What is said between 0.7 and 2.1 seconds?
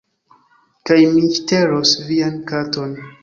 Kaj mi ŝtelos